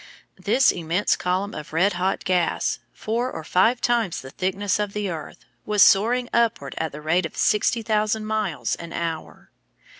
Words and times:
This 0.43 0.71
immense 0.71 1.15
column 1.15 1.53
of 1.53 1.73
red 1.73 1.93
hot 1.93 2.23
gas, 2.23 2.79
four 2.91 3.31
or 3.31 3.43
five 3.43 3.79
times 3.79 4.19
the 4.21 4.31
thickness 4.31 4.79
of 4.79 4.93
the 4.93 5.11
earth, 5.11 5.45
was 5.63 5.83
soaring 5.83 6.27
upward 6.33 6.73
at 6.79 6.91
the 6.91 7.01
rate 7.01 7.27
of 7.27 7.37
60,000 7.37 8.25
miles 8.25 8.73
an 8.77 8.93
hour. 8.93 9.51